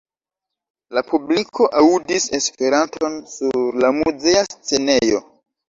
[0.97, 5.25] La publiko aŭdis Esperanton sur la muzea scenejo.